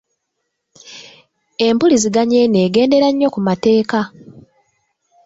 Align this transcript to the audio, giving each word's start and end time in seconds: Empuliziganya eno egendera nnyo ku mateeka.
Empuliziganya 1.65 2.37
eno 2.45 2.57
egendera 2.67 3.07
nnyo 3.11 3.27
ku 3.33 3.39
mateeka. 3.47 3.99